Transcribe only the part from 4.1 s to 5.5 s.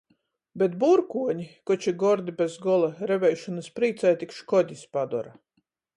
tik škodis padora.